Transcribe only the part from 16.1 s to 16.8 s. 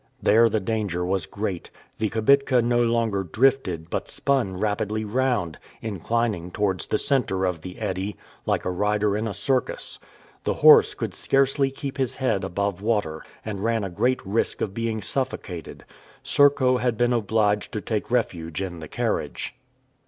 Serko